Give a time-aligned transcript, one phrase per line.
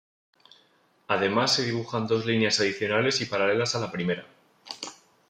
[1.07, 4.25] Además se dibujan dos líneas adicionales y paralelas a la primera.